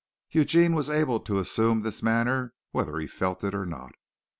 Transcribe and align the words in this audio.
Eugene 0.31 0.73
was 0.73 0.89
able 0.89 1.19
to 1.19 1.37
assume 1.37 1.81
this 1.81 2.01
manner 2.01 2.55
whether 2.71 2.97
he 2.97 3.05
felt 3.05 3.43
it 3.43 3.53
or 3.53 3.67
not. 3.67 3.93